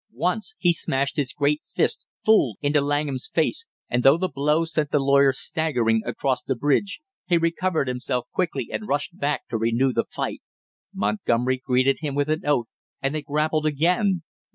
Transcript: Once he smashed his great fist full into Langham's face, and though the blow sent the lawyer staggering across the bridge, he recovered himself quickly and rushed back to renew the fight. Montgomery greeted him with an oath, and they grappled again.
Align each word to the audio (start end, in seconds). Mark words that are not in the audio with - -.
Once 0.13 0.55
he 0.57 0.73
smashed 0.73 1.15
his 1.15 1.31
great 1.31 1.61
fist 1.75 2.05
full 2.25 2.57
into 2.63 2.81
Langham's 2.81 3.29
face, 3.31 3.67
and 3.87 4.01
though 4.01 4.17
the 4.17 4.27
blow 4.27 4.65
sent 4.65 4.89
the 4.89 4.97
lawyer 4.97 5.31
staggering 5.31 6.01
across 6.07 6.41
the 6.41 6.55
bridge, 6.55 7.01
he 7.27 7.37
recovered 7.37 7.87
himself 7.87 8.25
quickly 8.33 8.69
and 8.71 8.87
rushed 8.87 9.15
back 9.15 9.47
to 9.49 9.57
renew 9.59 9.93
the 9.93 10.05
fight. 10.09 10.41
Montgomery 10.91 11.61
greeted 11.63 11.99
him 11.99 12.15
with 12.15 12.29
an 12.29 12.43
oath, 12.47 12.65
and 12.99 13.13
they 13.13 13.21
grappled 13.21 13.67
again. 13.67 14.23